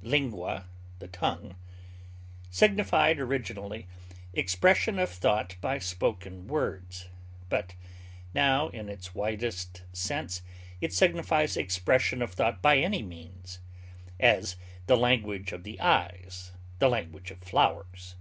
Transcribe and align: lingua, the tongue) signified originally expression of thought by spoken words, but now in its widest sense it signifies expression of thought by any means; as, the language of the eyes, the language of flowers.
lingua, 0.00 0.64
the 1.00 1.06
tongue) 1.08 1.54
signified 2.48 3.20
originally 3.20 3.86
expression 4.32 4.98
of 4.98 5.10
thought 5.10 5.54
by 5.60 5.78
spoken 5.78 6.46
words, 6.46 7.10
but 7.50 7.74
now 8.32 8.68
in 8.70 8.88
its 8.88 9.14
widest 9.14 9.82
sense 9.92 10.40
it 10.80 10.94
signifies 10.94 11.58
expression 11.58 12.22
of 12.22 12.32
thought 12.32 12.62
by 12.62 12.78
any 12.78 13.02
means; 13.02 13.58
as, 14.18 14.56
the 14.86 14.96
language 14.96 15.52
of 15.52 15.62
the 15.62 15.78
eyes, 15.78 16.52
the 16.78 16.88
language 16.88 17.30
of 17.30 17.40
flowers. 17.40 18.14